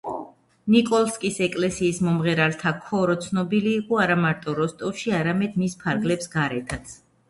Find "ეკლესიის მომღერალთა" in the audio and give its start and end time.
1.47-2.73